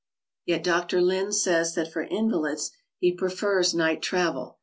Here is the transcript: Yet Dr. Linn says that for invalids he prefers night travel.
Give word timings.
Yet 0.47 0.63
Dr. 0.63 0.99
Linn 0.99 1.31
says 1.31 1.75
that 1.75 1.91
for 1.93 2.01
invalids 2.01 2.71
he 2.97 3.11
prefers 3.15 3.75
night 3.75 4.01
travel. 4.01 4.57